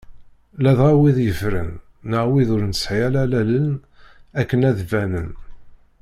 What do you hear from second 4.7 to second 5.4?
d-banen.